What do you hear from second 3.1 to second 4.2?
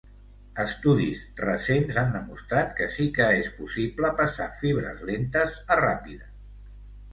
que és possible